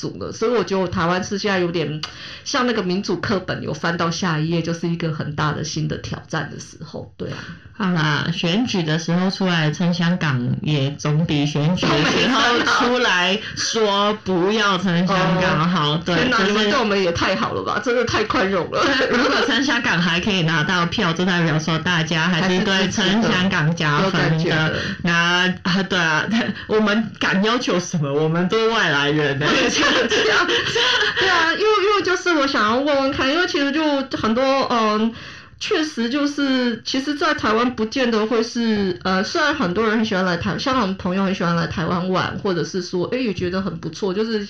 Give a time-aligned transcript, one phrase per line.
[0.00, 2.00] 主了，所以我觉得台湾是现在有点
[2.44, 7.12] 像那个民主课本有翻到下一页，就是一个很大的新的挑战的时候。
[7.16, 7.36] 对啊，
[7.76, 15.96] 好啦，选举的时候出来撑香港，也总比选举的时候出来说不要撑香港好。
[15.98, 18.82] 对，天哪，你们对我们也太好了吧，真的太宽容了。
[19.10, 24.74] 如果撑香港还可以拿到票，就代表说大家还是对撑香港加分的。
[25.02, 26.26] 那啊，对啊，
[26.68, 28.12] 我们敢要求什么？
[28.12, 29.46] 我们都是外来人呢。
[30.08, 33.82] 对啊，因为因为就是我想要问问看，因为其实就
[34.16, 35.12] 很多嗯，
[35.58, 44.46] 确实就是，其实，在台湾不见得会是呃，虽然很多人很喜欢来台，香港朋友很喜欢来台湾玩，或者是说，哎，也觉得很不错，就是。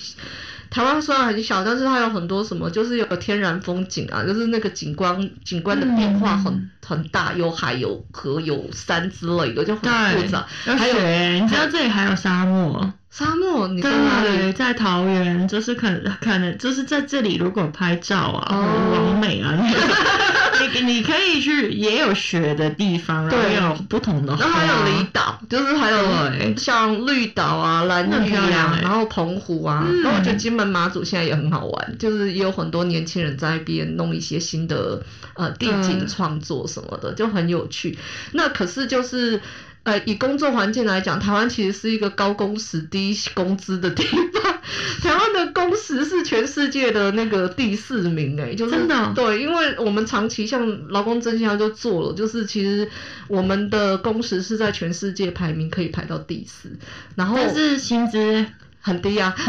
[0.71, 10.47] 台湾虽然很小，但是它有很多什么，就是有天然风景啊，就是那个景观景观的变化很、嗯、很大，有海有河有山之类的，就很复杂。
[10.63, 10.95] 还有，
[11.41, 12.93] 你知道这里还有沙漠？
[13.09, 13.67] 沙漠？
[13.67, 14.37] 你在哪里？
[14.37, 18.57] 对，在桃园，就是可能可能就是在这里，如果拍照啊，
[18.93, 19.53] 完美啊。
[20.73, 24.35] 你你可以去也有学的地方，然后也有不同的。
[24.35, 29.87] 然后还有离岛，就是还有像绿岛啊、蓝屿啊，然后澎湖啊。
[30.03, 35.03] 然后我觉得金门马祖现在也很好玩，就是也有很多年轻人在那边弄一些新的
[35.35, 37.97] 呃地景创作什么的，就很有趣。
[38.31, 39.41] 那可是就是。
[39.83, 44.21] 呃，以工作环境来讲，台湾其实是一个高工时、低工资的地方。
[45.01, 52.87] 台湾的工时是全世界的那个第四名，哎，就是真的、哦、对，因为我们长期像劳工真相就做了，就是其实
[53.27, 56.69] 我们的工时是在全世界排名可以排到第四，
[57.15, 58.45] 然后但是薪资
[58.79, 59.35] 很低啊，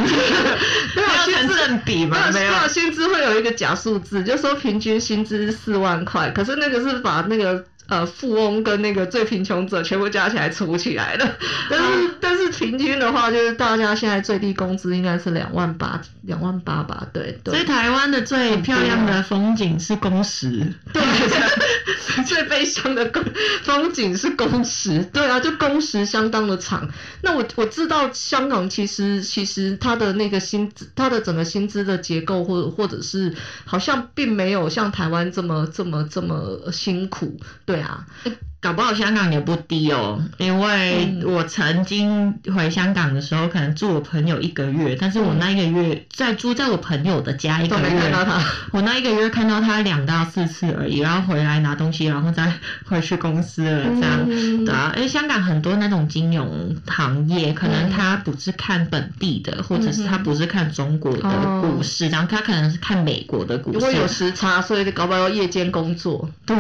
[0.97, 7.63] 没有成正比嘛，没有，薪资会有一个假数字，就说平均薪资四万块，可是那个是把那个。
[7.89, 11.37] 呃，富翁跟那个最贫穷者全部加起来除起来的，
[11.69, 17.55] 但是、啊、但是平均的话，就是大家现在最低工资应该是两万八，两万八吧，对对。
[17.55, 21.03] 所以台湾的最漂亮的风景是工时， 对，
[22.27, 23.23] 最悲伤的工
[23.63, 26.89] 风景是工时，对啊，就工时相当的长。
[27.23, 37.41] 那我我知道香港其实其实它的那个薪资，它的整个薪资的结构或者或者是好像并没有像台湾这么这么这么辛苦。
[37.65, 38.07] 对啊，
[38.63, 48.13] 搞不好香港也不低哦，因为我曾经回香港的时候，可能住我朋友一个月，但是我那一个月在住在我朋友的家一个月，
[48.71, 52.53] 我那一个月看到他两到四次而已，然后回来拿东西，然后再
[52.85, 66.57] 回去公司了，这样，对啊，因为香港很多那种金融行业，可能他不是看本地的，或者是他不是看中国的股市，然后他可能是看美国的股市，因为有时差，所以搞不好要夜间工作，对，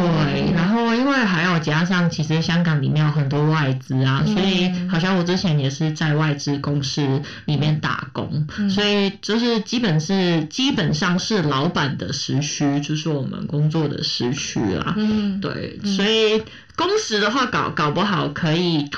[0.52, 0.82] 然后。
[1.02, 14.94] 因为还有加上，其实香港里面有很多外资啊，所以好像我之前也是在外资公司里面打工，所以就是基本是基本上是老板的时区，就是我们工作的时区啊。
[14.96, 16.42] 嗯，对，所以。
[16.74, 18.88] 工时的话搞搞不好可以，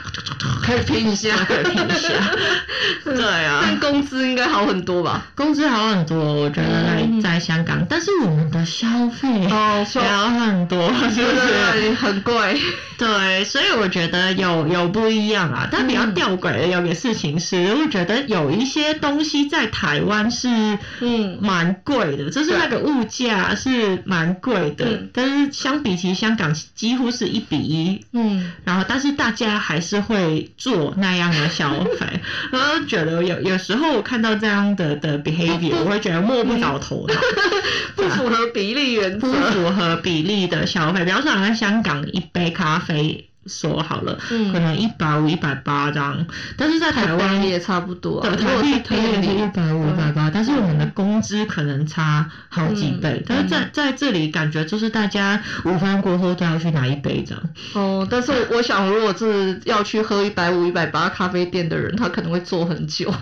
[0.62, 2.08] 可以拼一下， 可以拼一下。
[3.04, 5.26] 对啊，但工资应该好很多吧？
[5.34, 12.60] 工资好很多，我觉得在在香港，但是我们的消费哦，好很多， 是不是很贵？
[12.96, 15.68] 对，所以我觉得有有不一样啊。
[15.70, 20.48] 但比较吊诡的有个事情是，我觉得有一些东西在台湾是
[21.00, 27.63] 嗯蛮贵的，就是那个物价是蛮贵的，但是相比起香港，几乎是一比。
[27.64, 32.20] 一，嗯，然后但是大家还是会做那样的消费，
[32.52, 37.14] 然后觉得有有时候我看到这样的的 behavior，我会觉得摸不着头脑，
[37.96, 43.28] 不符合比例原则，不符合比例的消费，比方说好像香港一杯咖啡。
[43.46, 48.28] 说好了，嗯、可能一百五、一百八这样，但是在台湾也差不多，啊。
[48.28, 53.20] 对，台湾可能是一百五、一百八，但是我们的工资可能差好几倍。
[53.20, 57.42] 嗯、但是在在这里，感觉就是大家午饭过后都要去拿一杯这样。
[57.74, 63.12] 哦，但是我想，如果是要去喝一百五、一百八咖啡店的人，他可能会坐很久。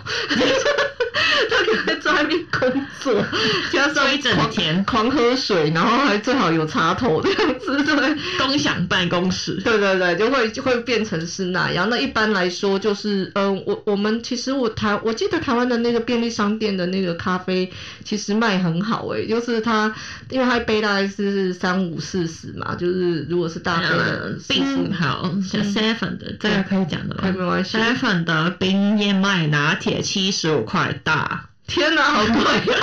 [2.01, 3.23] 在外面工作，
[3.71, 11.89] 加上一整天狂喝水，然后还最好有插头这样子， 对，共享办公室，对对对，就会就会变成是那样。
[11.89, 17.71] 那一般来说，就是嗯、呃，我我们其实我台，我记得台湾的那个便利商店的那个咖啡，
[18.03, 19.93] 其实卖很好诶、欸，就是它，
[20.29, 27.21] 因为它一杯大概是三五四十嘛，就是如果是大杯的冰好，像 seven 的这个可以讲的吗？
[27.23, 31.49] 没关系，seven 的冰燕麦拿铁七十五块大。
[31.65, 32.75] 天哪，好贵！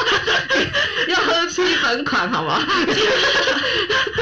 [1.08, 2.60] 要喝基本款， 好吗？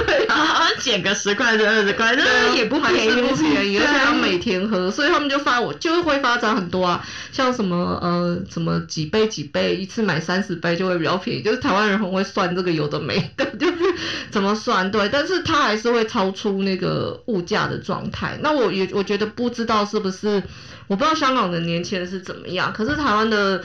[0.07, 13.77] 对啊，好像减个十块就二十块，那也不便宜，不便宜，而且要每天喝，所以他们就发我就会发展很多啊，像什么呃什么几杯几杯，一次买三十杯就会比较便宜，就是台湾人很会算这个有的没的，就 是
[14.31, 18.37] 怎么算对，但是他还是会超出那个物价的状态。
[18.43, 20.43] 那我也我觉得不知道是不是，
[20.89, 23.65] 我不知道香港的年轻人是怎么样，可是台湾的。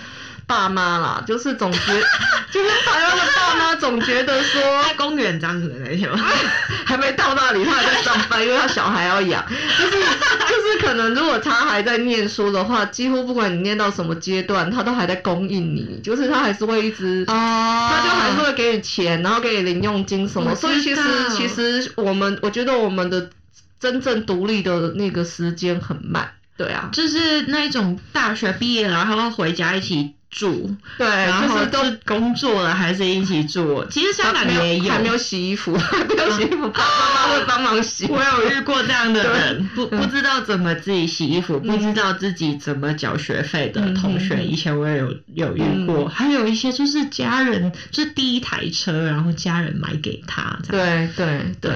[0.53, 1.79] 爸妈啦，就是总觉，
[2.51, 6.19] 就是台湾的爸妈总觉得说，在公园这样子的那些吗？
[6.85, 9.43] 还没到那里，他还在上班，因为他小孩要养。
[9.79, 9.91] 就是
[10.47, 20.53] 就是，可能如果他还在念书的话，几乎不管你念到什么阶段，他都还在供应你，就是他还是会一直，哦，他就还是会给你钱，然后给你零用金什么。
[20.55, 21.01] 所以其实
[21.31, 23.31] 其实我们，我觉得我们的
[23.79, 26.29] 真正独立的那个时间很慢。
[26.55, 30.13] 对啊，就是那一种大学毕业了，然后回家一起。
[30.33, 33.85] 住，对，然后都工作了还是一起住。
[33.89, 36.83] 其实香港也有，还没有洗衣服，没有洗衣服，爸
[37.13, 38.07] 妈会帮忙洗。
[38.07, 46.07] 我有遇过这样的人，不不知道怎么自己洗衣服，不知道自己怎么缴学费的同学，以前我也有有遇过。
[46.09, 50.59] 还有一些就是家人，就是第一台车，然后家人买给他。
[50.67, 51.71] 对对对。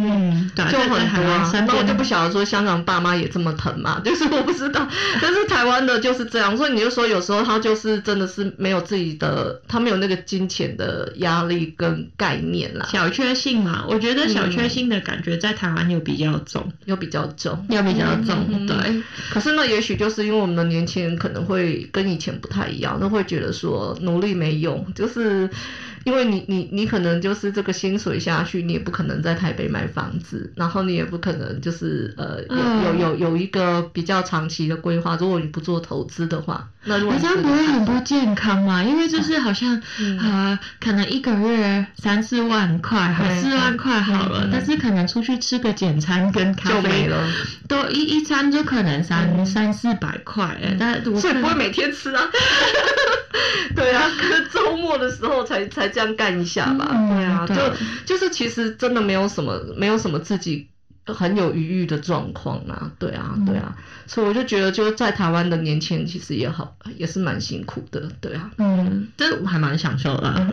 [0.00, 1.50] 嗯，对，就很多啊。
[1.66, 4.86] 那我就不晓得说香港爸妈也这么疼嘛， 就是我不知道。
[5.20, 12.88] 但是台湾的就是这样，所以你就说有时候他就是真的是没有自己的，他没有那个金钱的压力跟概念啦。
[12.92, 18.66] 小确幸嘛，我觉得小确幸的感觉在台湾又比较重，又比较重，又比较重。
[18.66, 19.02] 对。
[19.30, 25.50] 可是呢，也许就是因为我们的年轻人可能会跟以前不太一样，那会觉得说努力没用，就是。
[26.04, 35.16] 因为你你你可能就是这个薪水下去，你也不可能在台北买房子，然后你也不可能就是呃有有有有一个比较长期的规划。
[35.16, 38.82] 如果你不做投资的话，那如果这样不会很不健康吗？
[38.82, 47.30] 因为就是好像、嗯、呃可能一个月三四万块，好四万块好了，但是可能出去吃个简餐跟咖啡了，
[47.68, 52.22] 都一一餐就可能三、嗯、三四百块，哎，但所以不会每天吃啊。
[53.76, 56.88] 对啊，可是周末的时候才才这样干一下吧。
[56.90, 57.62] 嗯、对啊，对就
[58.06, 60.68] 就是其实真的没有什么，没有什么自己。
[61.14, 70.46] 很有余裕的状况啊，对啊，对啊，嗯、所以我就觉得，就是在台湾的年轻人其实也好，也是蛮辛苦的，对啊，嗯，这我还蛮享受的。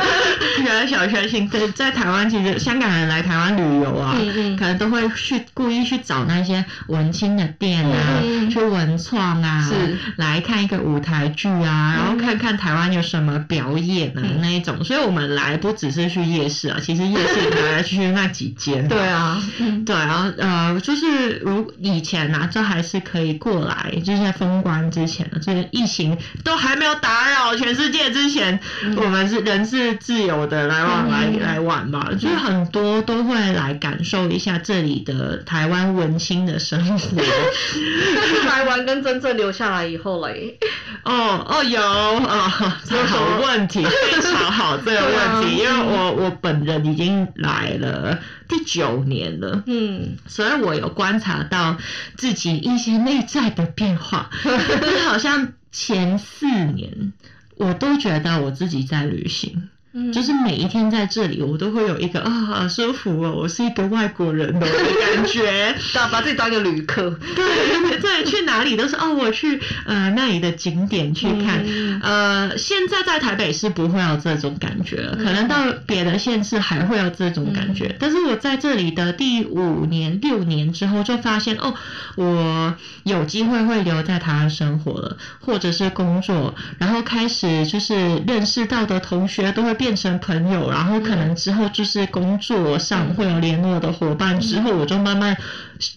[0.64, 4.56] 原来小确幸，对，在台湾其实香港人来台湾旅游啊，嗯嗯。
[4.56, 9.96] 可能都会去故意去找那些文青的店啊，嗯、去文创啊，是。
[10.16, 14.84] 来看一个舞台剧啊，然后看看台湾有什么表演啊、嗯、那一种。
[14.84, 18.86] 所以我们来不只是去夜市啊，其实夜市来来去去那几间。
[18.86, 19.96] 对啊，嗯，对。
[20.06, 37.08] 然后呃，就是如以前呐，这还是可以过来，就是在封关之前的，就是疫情都还没有打扰全世界之前，嗯、我们是人是自由的来往来、嗯、来玩嘛，就是很多都会来感受一下这里的台湾文青的生活。
[37.16, 40.58] 但是来玩跟真正留下来以后嘞，
[41.04, 48.18] 哦哦有啊哦，好问题，非常好这个问题， 因为我我本人已经来了。
[48.48, 49.89] 第九年了，嗯，
[50.26, 51.78] 所以我有观察到
[52.16, 54.50] 自己一些内在的变化， 就
[54.90, 57.12] 是好像前四年
[57.56, 59.69] 我都觉得我自己在旅行。
[59.92, 67.10] 嗯，就是每一天在这里，我都会有一个啊，好舒服哦，我是一个外国人的感觉， 把把自己当一个旅客。
[67.34, 71.64] 对对，去哪里都是哦，我去呃那里的景点去看。
[71.66, 75.56] 嗯、呃，现在在台北是不会有这种感觉了，可能到
[75.88, 77.86] 别的县市还会有这种感觉。
[77.86, 81.74] 嗯、但是我在这里的第五年、六年之后，就发现哦，
[82.14, 89.79] 我有机会会留在台湾生活了，或者是工作，然后开始就是认识到的同学都会。
[89.80, 95.34] 变成朋友，然后可能之后就是工作上会有联络的伙伴，之后我就慢慢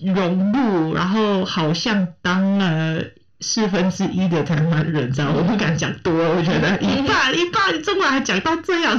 [0.02, 3.04] 融入，然后好像当了。
[3.44, 8.98] 四分之一的台湾人，知道我不敢讲多，我觉得一半 一半，中文还讲到这样，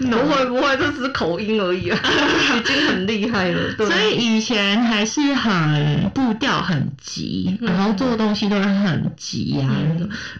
[0.00, 1.98] 不会不会，这只是口音而已啊，
[2.56, 3.72] 已经很厉害了。
[3.76, 3.86] 对。
[3.86, 9.68] 所以以前还是很步调很急，然后做东西都是很急呀，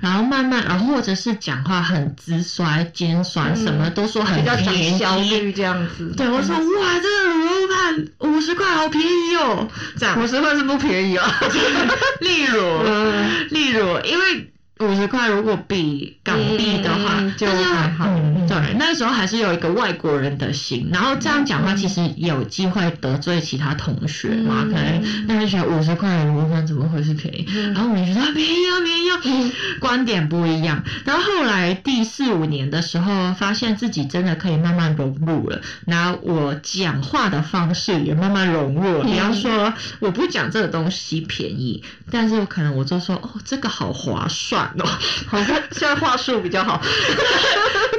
[0.01, 6.13] 然后慢慢，然后或者是讲话很直率、尖酸，什么都说很比较讲效率这样子。
[6.17, 9.69] 对，我说哇，这个卤肉饭五十块好便宜哦，
[9.99, 11.31] 这样五十块是不便宜啊，
[12.21, 12.94] 例如。
[13.51, 18.07] 例如，因为五十块如果比港币的话，嗯、就还好。
[18.09, 27.47] 嗯，对，那时候还是有一个外国人的心，然后这样讲话其实有机会得罪其他同学嘛，嗯、可能大家觉得五十块五分怎么会是便宜？
[27.55, 30.83] 嗯、然后我们就觉得便宜啊便宜啊，嗯、观点不一样。
[31.05, 39.05] 然后后来第四五年的时候，发现自己真的可以慢慢融入了，然后我讲话的方式也慢慢融入了。
[39.05, 44.64] 比方说，我不讲这个东西便宜，但是可能我就说哦，这个好划算。
[44.79, 44.87] 哦，
[45.27, 46.81] 好像现在话术比较好。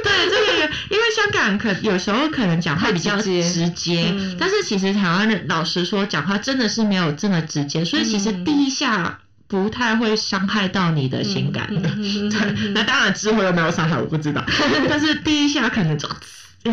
[0.02, 9.18] 对，这个因为香港可有时候可能讲话比较直接，嗯、但是其实台湾的老实说，讲话真的是没有这么直接，所以其实第一下
[9.48, 11.90] 不太会伤害到你的情感的。
[12.30, 14.44] 对，那当然之后有没有伤害我不知道，
[14.88, 16.08] 但是第一下可能就。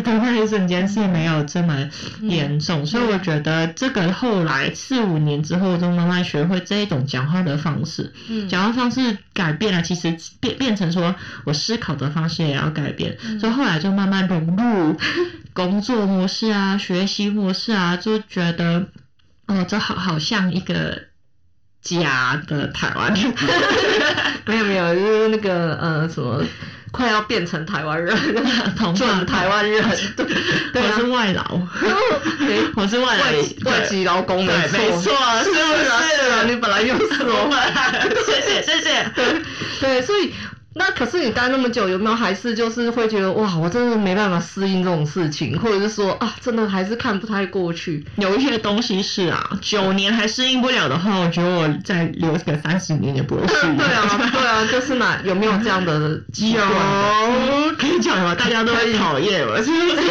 [0.02, 14.96] 的那一瞬间是没有这么严重，嗯、所以我觉得这个后来四五年之后就慢慢学会这一种讲话的方式，嗯、讲话方式改变了，其实变变成说我思考的方式也要改变，嗯、所以后来就慢慢融入
[15.52, 18.86] 工作模式啊、学习模式啊，就觉得
[19.46, 21.02] 哦，这好好像一个
[21.82, 23.12] 假的台湾，
[24.46, 26.42] 没有没有，就是那个呃什么。
[26.94, 28.16] 快要变成台湾人，
[28.94, 29.82] 准台湾人，
[30.14, 31.42] 对，我是外劳，
[32.76, 33.18] 我是外
[33.64, 35.10] 外籍劳工，没错，
[35.42, 35.64] 是不是？
[35.84, 37.50] 是啊，你本来就是我，
[38.24, 39.42] 谢谢谢谢，对
[39.80, 40.32] 对，所以。
[40.76, 48.04] 那可是你待那么久，有没有还是就是会觉得哇，我真的没办法适应这种事情，或者是说啊，真的还是看不太过去。
[48.16, 53.76] 有一些东西是啊，九年还适应不了的话，我觉得我再留个三十年也不会适应。
[53.78, 56.60] 对啊，对啊，就是嘛有没有这样的机会？
[56.60, 58.34] 有，可以讲吗？
[58.34, 60.02] 大家都很讨厌 我，是不是？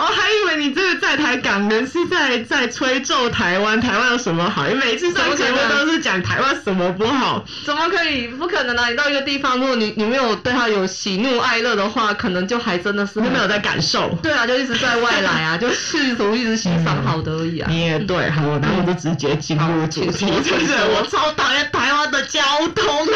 [0.00, 4.66] 我我还以为你这个在台港人是在在吹奏台湾，台湾有什么好？
[4.66, 7.44] 你每次上节目都是讲台湾什么不好？
[7.64, 8.28] 怎么可以？
[8.28, 8.88] 不可能啊！
[8.88, 9.58] 你到一个地方。
[9.58, 14.08] 如果你你没有对他有喜怒哀乐的话，可能就还真的是没有在感受。
[14.22, 17.68] 对啊，就一直在外来啊， 就试图一直欣赏好的而已啊。
[17.70, 22.40] 你也对，好，然后我就直接进入主题，就是我超讨厌台湾的交
[22.74, 23.06] 通。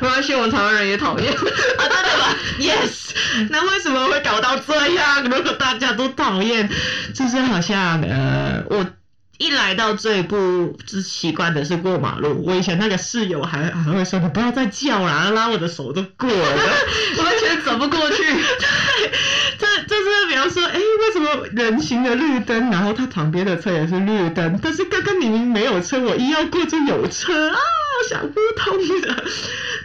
[0.00, 1.32] 没关系，我们台湾人也讨厌。
[1.32, 1.38] 啊，
[1.78, 2.34] 真的吗？
[2.58, 3.08] Yes。
[3.50, 5.22] 那为什么会搞到这样？
[5.24, 6.70] 如果大家都讨厌，
[7.12, 8.86] 就是好像呃我。
[9.40, 12.44] 一来到这一步，最习惯的是过马路。
[12.44, 16.56] 我以前那个室友还还会说：“你不要再叫了，拉我的手都过了，
[17.22, 18.36] 完全走不过去。”对，
[19.60, 27.56] 这这是比方说，哎，为什么人行的绿灯，然后他旁边的车也是绿灯，但是刚刚明明没有车，我一要过就有车啊！
[28.08, 29.24] 想不通的，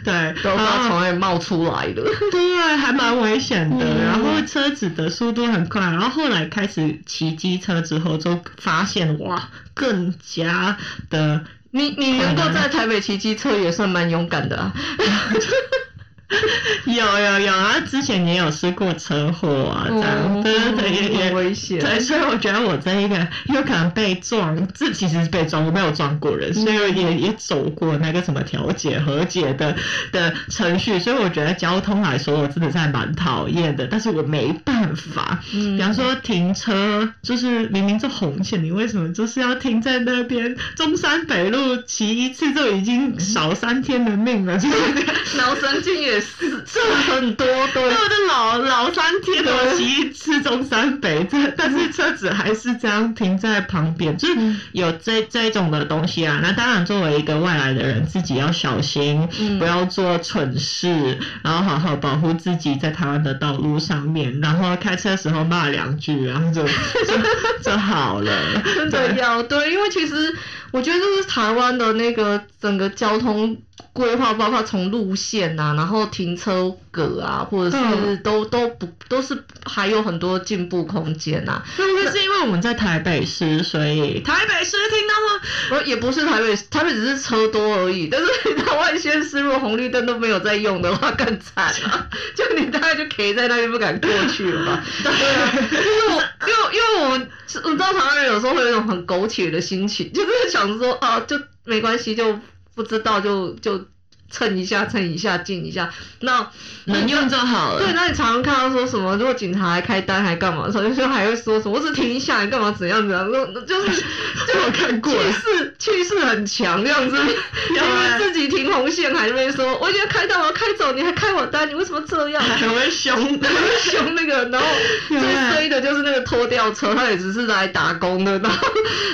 [0.04, 3.86] 对，都从那里冒出来的，对，还蛮危险的。
[4.04, 10.76] 然后车子的速度很快，然后后来开始骑机车之后，就发现哇，更加
[11.10, 11.44] 的。
[11.70, 14.72] 你你能够在台北骑机车也算蛮勇敢的啊。
[16.86, 17.80] 有有有啊！
[17.80, 21.78] 之前也有试过车祸啊，这样对对对，也也危险。
[21.78, 23.16] 对，所以我觉得我这一个
[23.46, 29.76] 有可能被撞，这其实是被撞，我没有撞过人，所以我也也走过那个什么调解和解的
[30.12, 33.86] 的程序，所以我觉得交通来说，我真的是还蛮讨厌的。
[33.86, 40.56] 但是我没办法，比方说停车，就是明明是红线，你为什么就是要停在那边？
[40.74, 44.76] 中山北路骑一次就已经少三天的命了，就是
[45.36, 46.13] 脑神经也。
[46.20, 46.80] 是，这
[47.12, 54.34] 很多，对，我的老老三天我骑一次中山北，这但是车子还是这样停在旁边，就是
[54.72, 56.40] 有这这种的东西啊。
[56.42, 59.28] 那当然，作为一个外来的人，自己要小心，
[59.58, 66.62] 不要做蠢事，然后好好保护自己在台湾的道路上面，然后开车的时候骂两句，然后就
[67.06, 68.32] 就就好了。
[68.74, 70.34] 真的要对，因为其实
[70.70, 73.56] 我觉得就是台湾的那个整个交通。
[73.92, 81.62] 规划包括从路线啊，然后停车格啊，或者是都都不都是还有很多进步空间呐。
[81.78, 85.40] 那是因为我们在台北市，所以台北市听到吗？
[85.72, 88.08] 我也不是台北，台北只是车多而已。
[88.08, 92.08] 但是台湾县市如果红绿灯都没有在用的话，更惨啊！
[92.34, 94.84] 就你大概就可以在那边不敢过去了吧？
[95.02, 97.28] 对啊，就是我，因为因为我们
[97.64, 102.38] 我知道台湾人有时候会有一种很苟且的心情，就是想说啊，就没关系就。
[102.74, 103.86] 不知道就就
[104.34, 105.88] 蹭一下蹭一下进一下，
[106.18, 106.50] 那
[106.86, 107.78] 能用就好了。
[107.78, 113.30] 对，那你常常看到说什么，如果警察来开单还干嘛的时候，有时候还会说什么，我只停一下，你干嘛怎样怎样？
[113.30, 117.16] 那就是就 我看过，气势气势很强这样子，
[117.70, 122.42] 因为自己停红线还没说，我已经开单我要开走，你还开我单，你为什么这样？
[122.42, 123.16] 还会凶，
[123.80, 124.66] 凶那个，然后
[125.08, 128.66] 最衰的就是那个拖吊车，他也只是来打工的，然后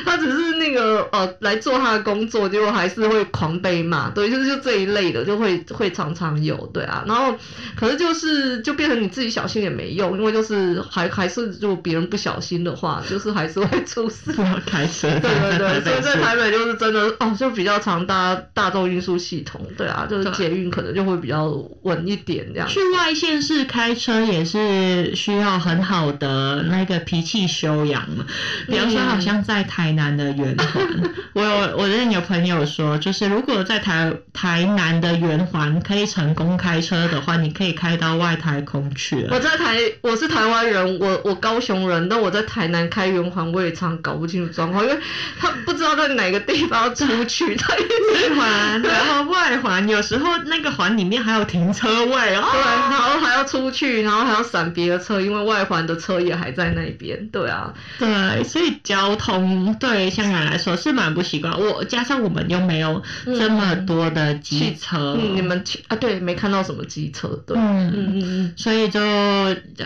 [0.07, 5.10] 他只是那个呃来做他的工作，结果还是会狂被骂，对，就是就这一类。
[5.11, 7.05] 类的，就会会常常有，对啊。
[7.07, 7.37] 然后
[7.77, 14.33] 可是就是就变成你自己小心也没用，因为就是还还是如果别人不小心的话，就是还是会出事。
[14.67, 15.09] 开车。
[15.21, 21.47] 对对对， 所以在台北就是真的哦，就比较常搭大众运输系统，对啊，就是捷运可能就会比较
[21.83, 22.69] 稳一点这样。
[22.69, 28.25] 去外县市开车也是需要很好的那个脾气修养嘛，
[28.67, 30.87] 比方说好像在台南的圆环，
[31.35, 39.35] 我有我认识有朋友说，就是如果在台台南的圆环可以成功开车的话，你可以开到外太空去了。
[39.35, 44.99] 我在台，我是台湾人，我我高雄人，但我在台南开圆环，我也常搞不清楚状况，因为
[45.39, 69.01] 他不知道在哪个地方出去，他一直环，然后外环，有时候那个环里面还有停车位哦，对，然后还要出去，然后还要闪别的车，因为外环的车也还在那边，对啊，对，所以交通对香港来说是蛮不习惯，我加上我们又没有这么多的机车，嗯，你们啊，对，没看到什么机车，对，嗯嗯嗯，所以就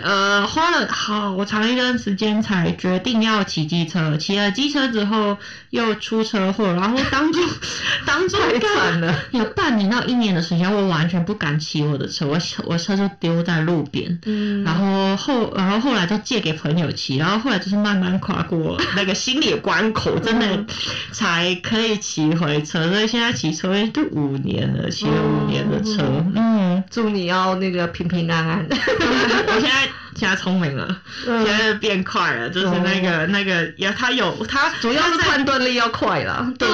[0.01, 5.37] 呃花了好长一段时间才决定要骑机车，骑了机车之后
[5.69, 7.43] 又出车祸，然后当中
[8.05, 20.65] 当中太惨了，有半年到一年的时间，我完全不敢骑我的车，我我车就丢在路边，嗯，然后后然后后来就借给朋友骑，然后后来就是慢慢跨过那个心理关口，真的
[21.11, 26.03] 才可以骑回车，所以现在骑车都五年了，骑了五年的车，
[26.35, 29.89] 嗯，祝你要那个平平安安， 我现在。
[30.17, 36.53] 现在聪明了，现在变快了，就是那个那个，也他有他主要是判断力要快啦。
[36.57, 36.65] 对，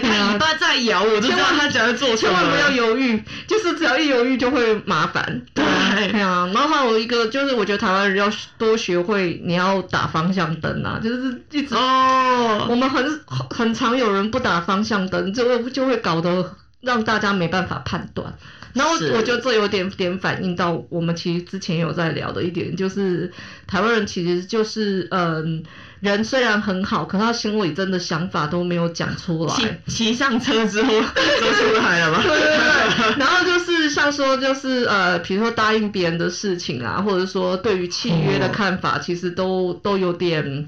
[0.00, 5.42] 他尾巴在摇，我就知道他只要做，千万不要犹豫，就是只要一犹豫就会麻烦。
[5.52, 5.64] 对，
[6.12, 6.48] 对啊。
[6.54, 16.54] 然后还有一个就是，我觉得台湾人要多学会，你要打方向灯啊，就是一直哦，我们很很常有人不打方向灯，就会就会搞得
[16.84, 18.34] 让大家没办法判断。
[18.72, 23.32] 然后我觉得这有点点反映到我们其实之前有在聊的一点，就是
[23.68, 25.62] 台湾人其实就是嗯，
[26.00, 29.80] 人虽然很好，可他心里真的想法都没有讲出来。
[29.86, 32.22] 骑上车之后都出来了吗？
[32.26, 33.18] 对对对。
[33.20, 40.66] 然后就是像说就是呃，比如说答应别人的事情啊，或者说对于契约的看法，其实都都有点。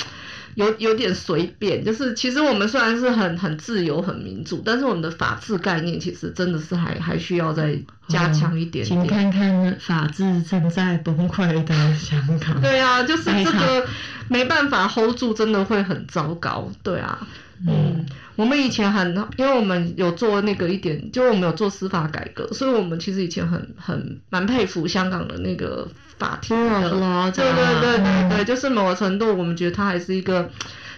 [0.57, 9.03] 有有点随便，就是其实我们虽然是很很自由、很民主，但是我们的法治概念其实真的是还还需要再加强一点点。
[9.03, 12.59] 请看看法治正在崩溃的香港。
[12.63, 13.87] 对啊，就是这个
[14.29, 16.73] 没办法 hold 住，真的会很糟糕。
[16.83, 17.19] 对啊，
[17.67, 18.07] 嗯，嗯，
[18.37, 25.89] 我们以前很，因为我们有做那个一点，就我们有做司法改革，所以我们其实以前很很蛮佩服香港的那个。
[26.19, 26.91] 法庭的，
[27.31, 30.51] 对对对对对，就是某个程度，我们觉得它还是一个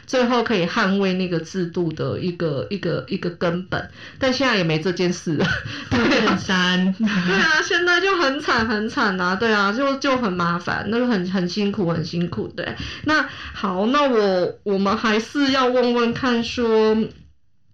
[0.07, 3.91] 最后可以捍卫那个制度的一个一个一个根本。
[4.21, 5.45] 但现在也没这件事了，
[5.91, 12.77] 对啊，对啊，现在就很惨很惨啊，对啊，就就很麻烦，那个很很辛苦很辛苦，对。
[13.03, 16.97] 那好，那我我们还是要问问看，说，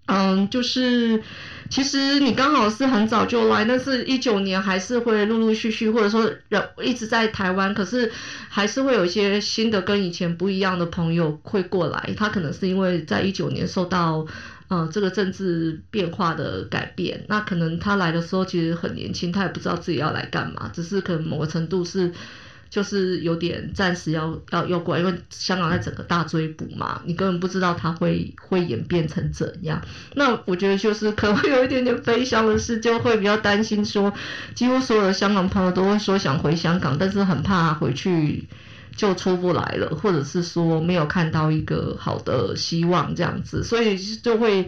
[0.06, 1.22] 嗯，就是。
[1.70, 8.12] 其实你刚好是很早就来，但是一九年还是会陆陆续续，或者说人一直在台湾，可是
[8.50, 12.10] 还是会有一些新的跟以前不一样的朋友会过来。
[12.18, 14.26] 他可能是因为在一九年受到
[14.68, 22.12] 呃这个政治变化的改变，那可能他来的时候其实很年轻，他也不知道自己要来干嘛，只是可能某个程度是。
[22.74, 29.80] 就是有点暂时要要要过来，因为香港在整个大追捕嘛，你根本不知道它会会演变成怎样。
[30.16, 34.12] 那我觉得就是可能会有一点点悲伤的事，就会比较担心说，
[34.56, 38.48] 几乎所有的香港朋友都会说想回香港，但是很怕回去。
[38.96, 44.66] 就出不来了，或者是说没有看到一个好的希望这样子，所以就会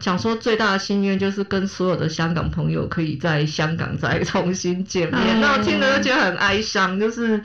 [0.00, 5.40] 想说最大的心愿就是跟所有的香港朋友可以在香港再重新见面。
[5.40, 7.40] 那我听了就觉得很哀伤，就是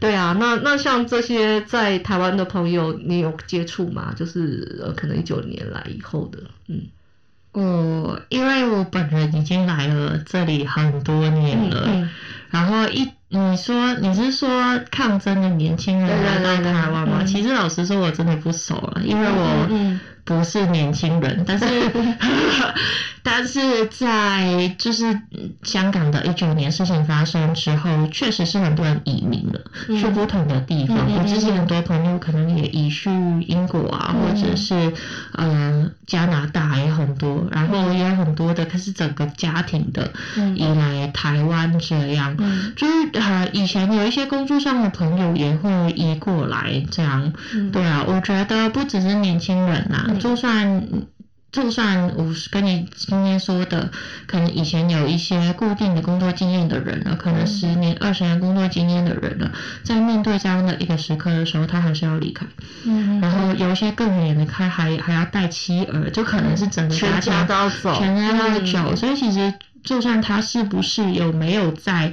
[0.00, 4.14] 对啊，那那像这些在台湾的朋友，你有接触吗？
[4.16, 6.86] 就是呃，可能一九年来以后的，嗯，
[7.52, 12.10] 我因为我本人已经来了这里很多年了，嗯嗯、
[12.50, 13.08] 然后一。
[13.28, 17.24] 你说你是说抗争的年轻人来到台湾吗？
[17.24, 19.68] 其实老实说，我真的不熟了，因为我
[20.26, 21.66] 不是年轻人，但是。
[23.28, 25.20] 但是在就是
[25.64, 30.96] 香港的一九年事情发生之后，确实是很多人移民了，嗯、去不同的地方。
[31.12, 33.10] 我之前很多朋友可能也移去
[33.48, 34.92] 英国啊，嗯、或者是
[35.32, 40.12] 呃加拿大也很多，然后也有很多的，可是整个家庭的
[40.54, 47.32] 移来台湾这样，嗯、就是呃以前有一些工作上的朋友也会移过来这样。
[47.52, 50.82] 嗯、对啊，我觉得不只是年轻人呐、啊，嗯、就算。
[51.52, 53.90] 就算我跟你今天说的，
[54.26, 59.50] 可能以前有一些固定的工作经验的人了，可能十年、二十年工作经验的人了，
[59.82, 62.44] 在面对这样的一个时刻的时候，他还是要离开。
[62.84, 63.22] 嗯。
[63.22, 68.94] 然后有一些更远的开，还还要带妻儿，就可能是整个全家都要走，全家都要走。
[68.94, 72.12] 所以其实，就算他是不是有没有在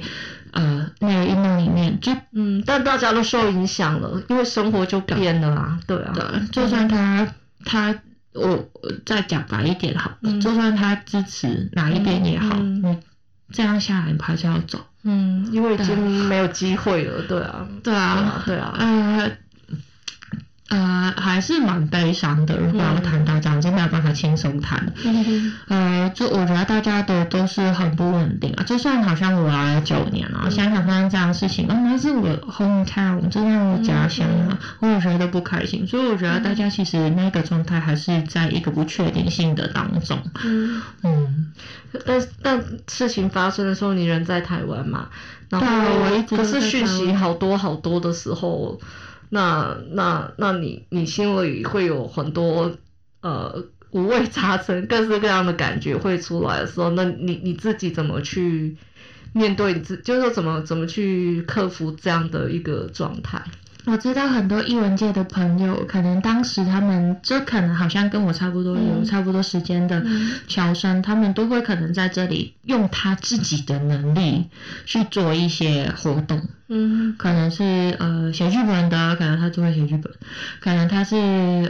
[0.52, 5.78] 呃那个运动里面，就嗯，但大家都受影响了，因为生活就变了啊。
[5.86, 6.12] 对啊。
[6.14, 7.28] 对，就算他
[7.64, 7.94] 他。
[8.36, 8.68] 我
[9.06, 12.98] 再讲白一点好，嗯、就算他支持哪一边也好，嗯，你
[13.52, 19.36] 这样下来你还是要走，嗯，因为已经没有机会了，对啊，对啊，对啊，嗯、呃。
[20.70, 22.56] 呃，还是蛮悲伤的。
[22.56, 24.94] 如果要谈到这样，真没有办法轻松谈。
[25.04, 28.64] 嗯呃，就我觉得大家的都是很不稳定啊。
[28.64, 35.86] 就算好像我来了九年了，啊，香港发生这样的事情，哦，那是我 hometown，真的我家乡啊，我有时候都不开心。
[35.86, 40.18] 所以我觉得大家其实那个状态还是在一个不确定性的当中。
[40.44, 41.52] 嗯嗯。
[42.06, 45.08] 但但事情发生的时候，你人在台湾嘛？
[45.50, 45.66] 然后
[46.00, 48.80] 我一直可是讯息好多好多的时候。
[49.34, 52.70] 那那那你你心里会有很多
[53.20, 58.76] 呃五味杂陈、各式各样的感觉会出来的时候，那你你自己怎么去
[59.32, 59.74] 面对？
[59.74, 63.42] 你自就是说怎么怎么去克服这样的一个状态？
[63.86, 70.02] 我知道很多艺文界的朋友，可能当时他们就可能好像跟我差不多有差不多时间的
[70.46, 74.46] 乔生，他们都会可能在这里用他自己的能力
[74.86, 76.40] 去做一些活动。
[76.68, 77.62] 嗯，可能是
[77.98, 80.10] 呃写剧本的，可能他就会写剧本；
[80.60, 81.16] 可能他是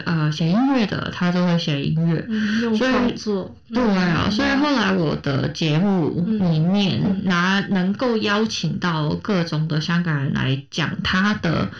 [0.07, 2.24] 呃写音乐的，他就会写音乐。
[2.28, 3.54] 嗯，用创作。
[3.72, 11.70] 对啊，所以后来我的节目里面拿能够邀请到各种的香港人来讲他的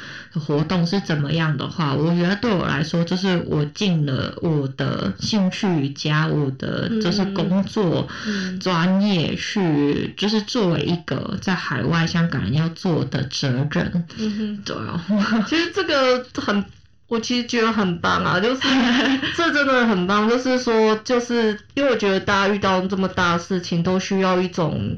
[0.41, 8.09] 活动是怎么样的话，我觉得对我来说就是我尽了我的兴趣加我的就是工作
[8.61, 14.07] 专业去，就是作为一个在海外香港人要做的责任。
[14.19, 15.05] 嗯哼，对啊，
[15.49, 16.65] 其实这个很。
[17.07, 18.63] 我其实觉得很棒啊，就是
[19.37, 24.97] 这真的很棒，就是说，就是因为我觉得大家遇到这么大的事情，都需要一种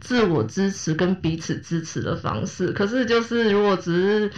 [0.00, 2.68] 自我支持跟彼此支持的方式。
[2.68, 4.30] 可是就是如果只是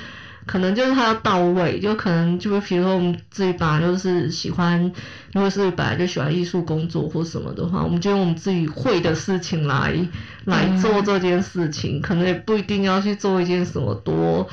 [0.46, 4.92] 可能就是他要到位，就可能就比如说我们自己本来就是喜欢，
[5.32, 9.94] 如果是本来就喜欢艺术工作或什么的话，我们就用我们自己会的事情来
[10.44, 14.48] 来做这件事情，可能也不一定要去做一件什么多。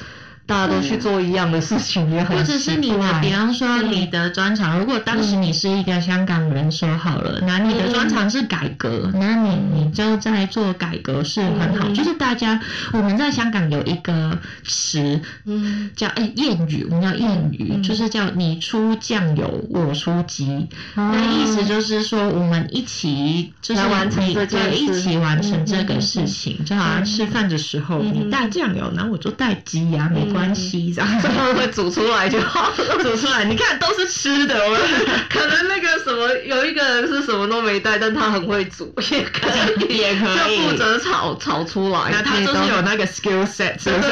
[0.48, 11.90] 大家都去做一样的事情也很，或者是你的，比方说你的专长，如果当时你是一个香港人说好了，那你的专长是改革，那你你就在做改革是很好。
[11.90, 12.62] 就是大家
[12.94, 31.22] 我们在香港有一个词，嗯，叫哎谚语，我们叫谚语，就是叫你出酱油，我出鸡，那意思就是说我们一起就是完成这一起完成这个事情，就好像吃饭的时候你带酱油，然后我就带鸡呀，没关系，这样。
[31.22, 32.72] 最后会煮出来就好，
[33.02, 34.78] 煮出来，你看都是吃的，我
[35.30, 39.50] 可能那个什么有一个人是什么都没带，但他很会煮，也可
[39.88, 44.10] 以，也可以，就负责炒炒出来，那他就是有那个 skill set， 是不是？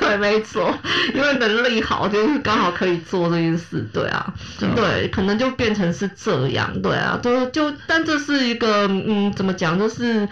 [0.00, 0.76] 对，没错，
[1.14, 10.28] 因为能力好，就是刚好可以做这件事，对啊，对，可能就变成是这样，对啊，就就，但这是一个，嗯，怎么讲，就是，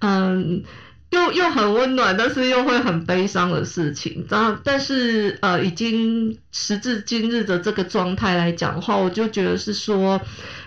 [0.00, 0.62] 嗯。
[1.10, 4.26] 又又很温暖，但是又会很悲伤的事情。
[4.28, 10.20] 然后，但是呃，已经时至今日的这个状态来讲的话，我就觉得是说，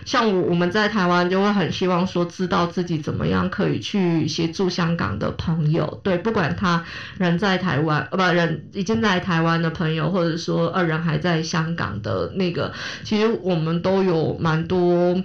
[0.06, 6.82] 像我我们在台湾就会很希望说，知道自己怎么样可以去协助香港的朋友，对，不管他
[7.18, 12.72] 人在台湾，呃，不，人已经在台湾的朋友，或者说二人还在香港的那个，
[13.04, 15.22] 其实我们都有蛮多。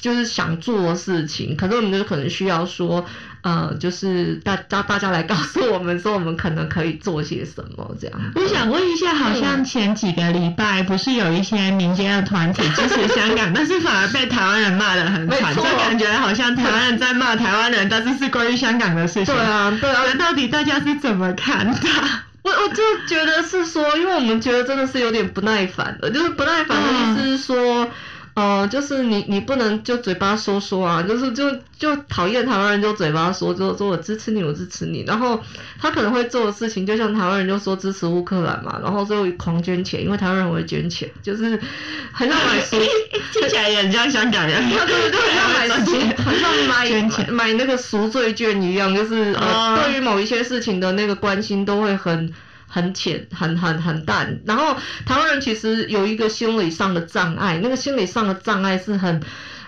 [0.00, 3.04] 就是想做的事情，可是我们就可能需要说，
[3.46, 8.20] 呃，就是大大大家来告诉我们说，我们可能可以做些什么这样。
[8.34, 19.26] 我想问一下，好像前几个礼拜不是有一些民间的团体支持香港， 但是反而被台湾人骂得很惨，就感觉好像台湾人在骂台湾人，但是是关于香港的事情。
[19.26, 21.78] 对啊，对啊，那到底大家是怎么看的？
[22.42, 27.84] 我我就觉得是说，因为我们觉得真的是有点不耐烦的，就是不耐烦的意思是说。
[27.84, 27.90] 嗯
[28.36, 35.02] 呃，就是你，你不能就嘴巴说说啊，就是就就讨厌台湾人就嘴巴说，就说我支持你，我支持你。
[35.06, 35.42] 然后
[35.80, 41.58] 他可能会做的事情，就像台湾人就说支持乌克兰嘛，然后最后狂捐钱，因为台湾人会捐钱，就是
[42.12, 42.76] 很想买 书，
[43.32, 52.34] 听起来也很像香港人，他就是就很像买 书，很像买捐钱买那个赎罪券一样，就是呃，对于某一些事情的那个关心都会很。
[52.76, 54.38] 很浅、很很很淡。
[54.44, 59.22] 然后台湾人其实有一个心理上的障碍，那个心理上的障碍是很。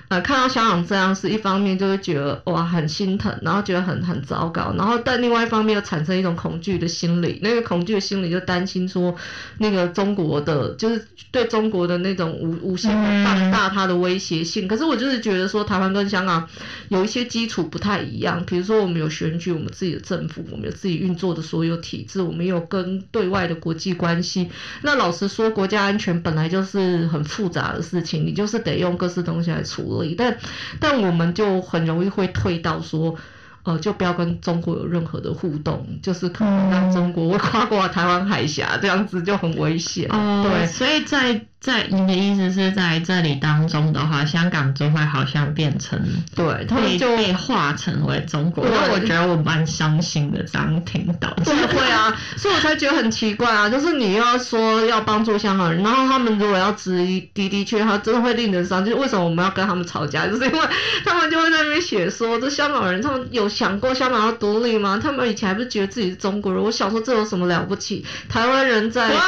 [0.08, 9.14] 呃，看到香港这样是一方面就会觉得哇很心疼，然后觉得很很糟糕，然后但另外一方面又产生一种恐惧的心理，那个恐惧的心理就担心说，
[9.58, 12.90] 那个中国的就是对中国的那种无无限
[13.22, 14.66] 放大它的威胁性。
[14.66, 16.48] 可是我就是觉得说，台湾跟香港
[16.88, 24.48] 有一些基础不太一样，比如说我们有选举，我们自己的政府，我们有自己运作的所有体制，我们有跟对外的国际关系。
[24.80, 29.97] 那老实说，国家安全本来就是很复杂的事情，你就是得用各式东西来处理。
[30.16, 30.38] 但
[30.80, 33.14] 但我们就很容易会退到说，
[33.62, 40.08] 呃，就不要跟中国有任何的互动，就是可能让中国会跨过台湾海峡，这样子就很危险。
[40.10, 41.46] 哦，对，所以在。
[41.60, 46.00] 在你的意思是在这里当中的话，香港就会好像变成
[46.36, 48.64] 对，他们就被化成为中国。
[48.64, 51.34] 那我觉得我蛮伤心的，这样听到。
[51.44, 58.92] 对，会啊， 所以我才觉得很奇怪啊，就是你又要说要帮助香港人，然后他们如果要质疑的的确，他真的会令人伤心。
[58.92, 60.28] 就是为什么我们要跟他们吵架？
[60.28, 60.60] 就是因为
[61.04, 65.00] 他们就会在那边写说，这香港人他们有想过香港要独立吗？
[65.02, 66.62] 他们以前还不是觉得自己是中国人？
[66.62, 68.06] 我想说这有什么了不起？
[68.28, 69.20] 台湾人在哇，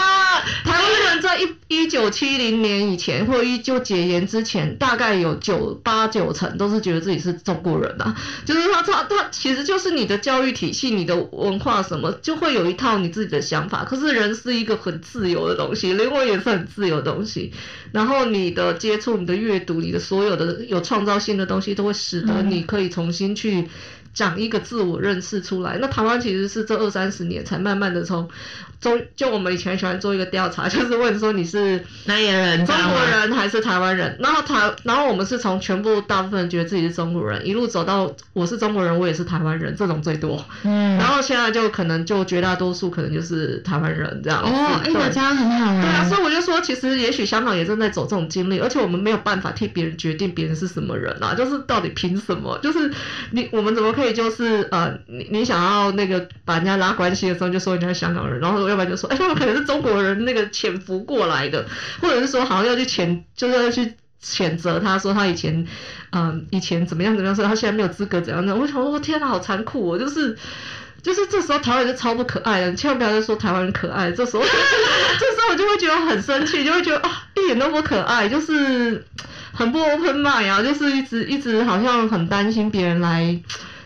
[0.64, 2.19] 台湾人在一一九七。
[2.20, 8.14] 七零年以前，或者一就解严之前，大概有九八九成都是觉得自己是中国人啊。
[8.44, 13.85] 就是他他他，其实就是你的教育体系、你的文化什么，就会有一套你自己的想法。
[13.85, 17.54] 可是人是一个很自由的东西，灵魂也是很自由的东西。
[17.90, 23.66] 然后你的接触、你的阅读、你的所有的有创造性的东西，都会使得你可以重新去
[24.12, 25.78] 讲一个自我认识出来。
[25.80, 28.28] 那台湾其实是这二三十年才慢慢的从。
[28.81, 34.16] 就就我们以前喜欢做一个调查，就是问说你是哪里人，中国人还是台湾人？
[34.19, 40.43] 然后台，然后我们是从全部大部分觉得自己是中国人，一路走到我是中国人，我也是台湾人，这种最多。
[40.62, 40.97] 嗯。
[40.97, 44.40] 然后现在就可能就绝大多数可能就是台湾人这样。
[44.43, 45.83] 哦，哎，这样很好啊。
[45.83, 52.59] 对啊，所以我就说，其实也许香港也正在走这种经历，而且我们没有办法替别人决定别人是什么人啊，就是到底凭什么？
[52.62, 52.90] 就是
[53.33, 58.69] 你我们怎么可以就是呃，你你想要那个把人家拉关系的时候就说人家是香港人，然后。
[58.70, 61.66] 要不然就说，哎、他们可能是中国人那个潜伏过来的，
[62.00, 65.66] 或者是说，好像要去谴，就是要去谴责他，说他以前，
[66.12, 68.54] 嗯，以前怎么样怎么样，说他现在没有资格怎样的。
[68.54, 69.98] 我想说，天哪，好残酷哦！
[70.00, 70.37] 就是，
[71.02, 74.12] 就是这时候台湾人就超不可爱的，你千万不要再说台湾人可爱。
[74.12, 79.04] 这时候，这时候我就会觉得很生气，就会觉得啊，一点都不可爱，就是
[79.52, 83.40] 很不 open mind 啊，就是一直一直好像很担心别人来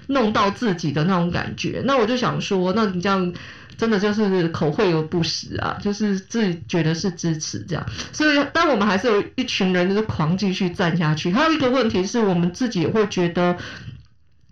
[0.09, 1.81] 弄到自己的那种感觉。
[1.85, 3.33] 那我就想说，那你这样。
[3.77, 11.33] 真的就是口惠而不实啊，就是自己觉得是支持这样，所以但我们还是有一群人就是狂继续站下去。
[11.33, 13.57] 还有一个问题是我们自己也会觉得。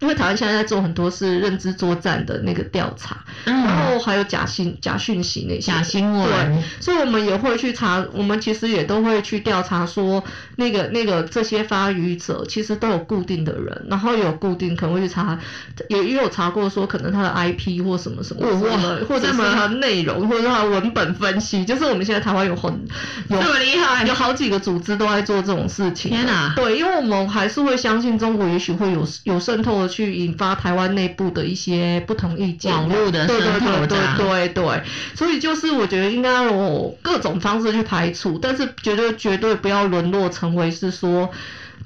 [0.03, 10.25] 因为台湾现在在做很多是认知作战的那个调查，嗯、然后还有假信假讯息那些假新闻，对，所以我们也会去查，我们其实也都会去调查说，
[10.57, 15.38] 那个那个这些发语者其实都有固定的人，然后有固定可能会去查，
[15.88, 18.77] 也也有查过说可能他的 IP 或什么什么什么，哇
[19.09, 22.73] 或者是他的内容，或者是他的文本分析，就是我们现在台湾有很
[23.29, 26.11] 有 这么厉害，有好几个组织都在做这种事情。
[26.11, 29.92] 天哪，对，因为我们还是会相信中国也许会有有渗透的。
[29.93, 34.83] 去引发台湾内部的一些不同意见，网络的渗透，对对对对对，
[35.15, 41.31] 所以就是我觉得应该有各种方式去排除，但是绝对绝对不要沦落成为是说。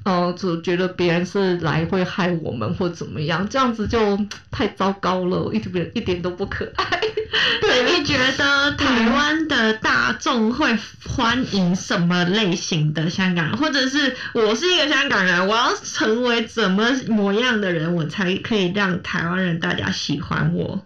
[0.07, 4.17] 哦，就觉得别人是来会害我们或怎么样，这样子就
[4.49, 6.85] 太糟糕了，一点一点都不可爱。
[7.61, 13.57] 对，你觉得台湾的大众会欢迎什么类型的香港人？
[13.57, 20.85] 或者是我是一个香港人，我要成为怎么模样的人，我才可以让台湾人大家喜欢我？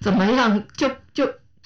[0.00, 0.62] 怎么样？
[0.76, 0.94] 就就。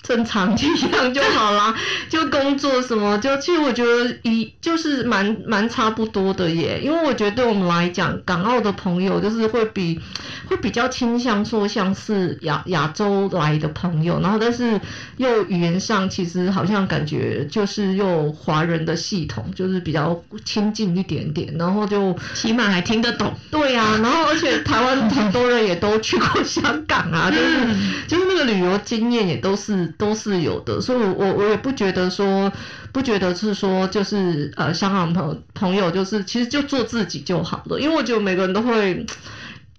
[0.03, 1.75] 正常一样就好啦，
[2.09, 10.01] 就工作什么，就其实我觉得一就是蛮蛮差不多的耶，因为我觉得对我们来讲，港澳的朋友就是会比
[10.49, 14.81] 会比较倾向说像是亚亚洲来的朋友，然后但是
[15.19, 23.33] 又语言上其实好像感觉就是又华人的系统，就是比较亲近一点点，然后就起码还听得懂。
[23.51, 27.77] 对呀、啊，然后而且台湾很多人也都去过香港啊，就是
[28.09, 29.89] 就是那个旅游经验也都是。
[29.98, 32.53] 都是有的，所以我，我我也不觉得说，
[32.92, 39.07] 不觉得是说，就是呃，香港朋朋友就是其实就做自己就好了，因为我觉得每个人都会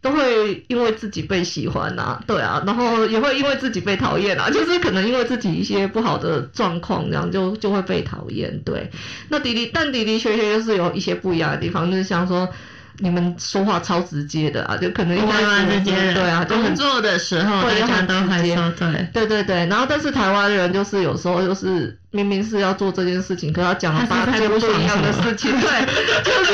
[0.01, 8.89] 都会因为自己被喜欢啊，对啊，然后也会因为自己被讨厌啊， 就是可能因为自己一些不好的状况，这样就就会被讨厌，对。
[9.29, 12.49] 那的的，但的的确确就是有一些不一样的地方，就是像说。
[12.97, 22.00] 你们说话超直接的啊，就可能因为蛮直接的，对啊，就工作的时候大家都会说对，对对对，然后但是台湾人就是有时候就是。
[22.11, 25.69] 明明是要做这件事情，可他讲了八太多不一样的事情，对，
[26.23, 26.53] 就是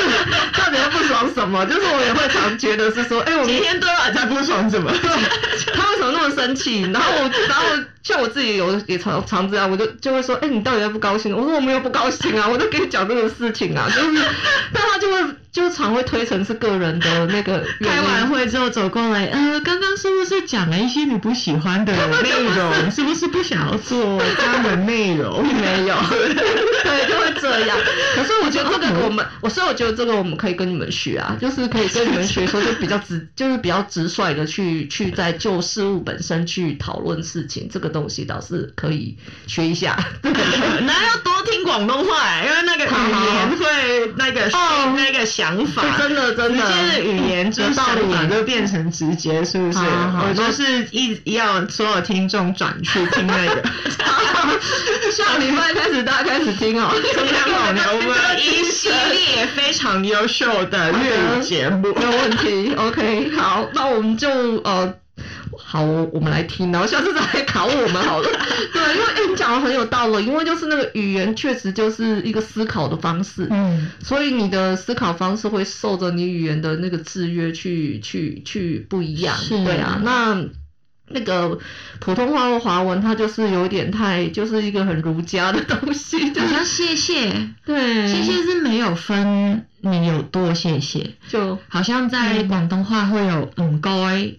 [0.56, 1.66] 到底要不爽什么？
[1.66, 4.90] 就是我也会常觉得是说，哎、欸，我明天都还在不爽什么？
[5.74, 6.82] 他为什么那么生气？
[6.92, 7.64] 然后我，然后
[8.02, 11.36] 像我自己有也常常这样，我就就会说，哎、欸，你到底在不高兴？
[11.36, 14.22] 我说我没有不高兴啊，我就跟你讲这个事情啊，就是，
[14.72, 17.64] 但他就会就常会推成是个人的那个。
[17.80, 21.92] 开完会之后走过来，呃，刚刚是不是讲了一些你不喜欢的
[22.22, 22.90] 内容？
[22.90, 25.47] 是不是不想要做这样的内容？
[25.52, 25.94] 没有，
[26.84, 27.76] 对，就会这样。
[28.14, 39.96] 可是我觉得这个我们，我所以我觉得这个我们可以跟你们学啊，就是可以跟你们学说，就比较直， 就是比较直率的去去在就事物本身去讨论事情，这个东西倒是可以学一下。
[40.22, 42.88] 那要多听广东话，因为那个语
[43.34, 49.78] 言会那个哦那个想法，真的真的，直接的语言就想法就变成直接，是不是？
[49.78, 53.62] 我就是一要所有听众转去听那个。
[55.38, 62.74] 下礼拜开始，大家开始听哦，中央老牛我们一系列非常优秀的粤语节目，没有问题。
[62.74, 64.28] OK，好，那我们就
[64.62, 64.92] 呃，
[65.56, 68.28] 好，我们来听，然后下次再来考我们好了。
[68.72, 80.44] 对，因为你讲的很有道理，因为就是那个语言确实就是一个思考的方式，嗯，所以你的思考方式会受着你语言的那个制约去去去不一样，是对啊，那。
[81.10, 81.58] 那个
[82.00, 93.90] 普通话或华文，它就是有点太，就是一个很儒家的东西，就像谢谢，对，谢谢是没有分你有多谢谢，就好像在广东话会有唔该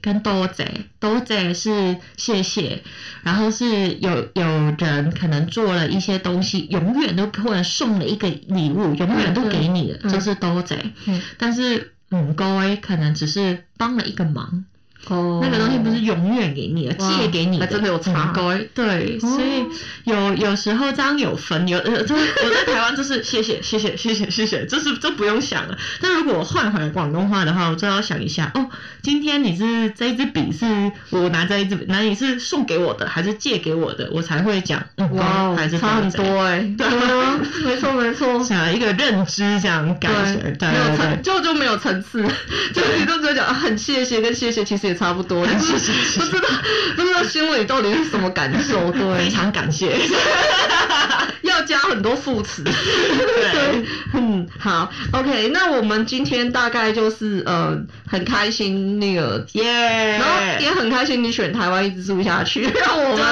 [0.01, 2.83] 跟多谢，多谢是谢谢，
[3.23, 10.91] 然后是有有人可能做了一些东西，永远都或者送了一个礼物，永远都给你的，就是多谢，
[11.37, 14.65] 但是唔该可能只是帮了一个忙。
[15.07, 18.33] 哦，那个东西不是永远给你的，借给你的，真的有差。
[18.75, 19.65] 对，所以
[20.03, 25.77] 有有时候这样有分，有呃，就是我在台湾就是谢谢谢谢谢谢谢谢，这是这不用想了。
[26.01, 28.69] 但如果我换回来广东话的话，我就要想一下哦，
[29.01, 34.83] 今天你是这一支笔是我拿这一支笔，那你是送给我的还是借给我的，我才会讲。
[35.11, 36.59] 哇，还是差很多哎。
[36.77, 38.43] 对啊，没错没错。
[38.43, 42.21] 想一个认知这样感觉，对对对，就就没有层次，
[42.75, 44.88] 就你都只有讲很谢谢跟谢谢，其实。
[44.89, 45.47] 也差不多，不
[45.77, 46.47] 知道
[46.95, 49.95] 不知道心里到底是什么感受，对，非常感谢，
[51.43, 60.17] 要加很多副词， 对，嗯，好，OK，那我们今天大概就是呃很开心那个耶。
[60.17, 63.25] 然后也很开心你选台湾一直住下去，让我们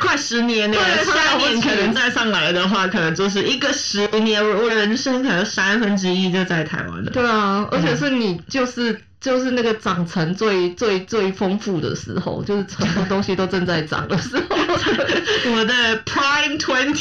[0.00, 9.00] 快十年了，下一年可能再上来的话，可能就是一个十年，我人生可能三分之一就在台湾了，对啊，而且是你就是。
[9.20, 14.56] 就是那个长成最最最丰富的时候，就是很多东西都正在长的时候。
[15.52, 16.94] 我的 Prime Twenty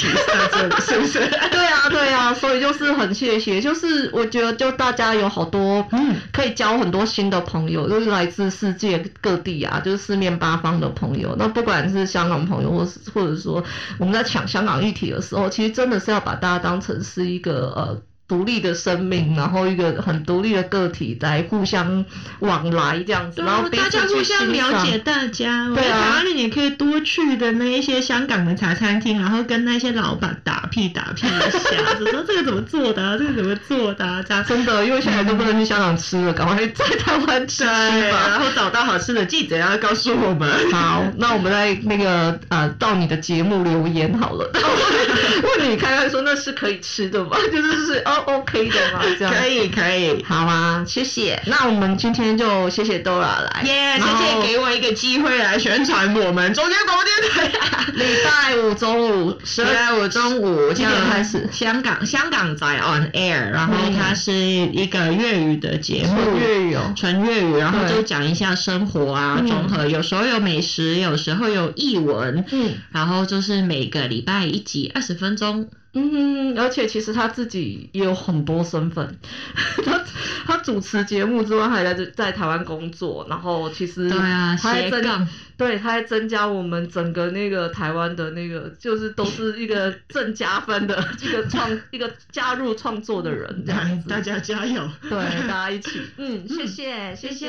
[0.82, 1.20] 是不是？
[1.50, 11.36] 对啊，对啊，所以就是很谢谢，就是我觉得就大家有好多嗯，可以交很多新的朋友，就是来自世界各地啊，就是四面八方的朋友。
[11.38, 13.64] 那不管是香港朋友，或是或者说
[13.98, 18.02] 我们在抢香港议题的时候，其实真的是要把大家当成是一个呃。
[18.30, 22.06] 独立的生命，然后一个很独立的个体来互相
[22.39, 25.68] 往来这样子，然后大家互相了解大家。
[25.74, 38.28] 对啊，然后你也可以多去的那一些香港的茶餐厅，然后跟那些老板打屁打屁一下，说这个怎么做的啊， 这个怎么做的啊，这样真的，因为现在都不能去香港吃了，赶快在台湾吃吧。
[38.30, 40.72] 然后找到好吃的记者要告诉我们。
[40.72, 44.48] 好， 那我们在那个呃到你的节目留言好了，
[45.58, 47.36] 问你看看说那是可以吃的吗？
[47.52, 48.18] 就是是哦。
[48.20, 49.02] OK 的吗？
[49.18, 51.42] 这样可以可以，好啊，谢谢。
[51.46, 57.60] 那我们今天就谢谢 Dora 来，耶，谢谢给我一个机会来宣传我们中天广播电台。
[57.94, 61.50] 礼拜五中午，十二点五中午几点开始？
[61.52, 75.70] 香港香港在 On Air，然后它是一个粤语的节目，粤语哦，纯粤语，然后就讲一下生活啊，综合，有时候有美食，有时候有译文，嗯，然后就是每个礼拜一集，二十分钟。
[75.93, 79.19] 嗯，而且其实他自己也有很多身份，
[79.84, 80.04] 他
[80.45, 95.10] 他主持节目之外，还在在台湾工作，然后其实对啊，他还增对，他还增加我们整个那个台湾的那个，就是都是一个正加分的 一个创一个加入创作的人这样子，大家加油，对，
[95.48, 97.48] 大家一起， 嗯，谢谢谢谢，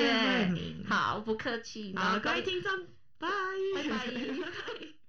[0.88, 2.72] 好，不客气，好，各位听众，
[3.18, 3.28] 拜
[3.88, 4.99] 拜。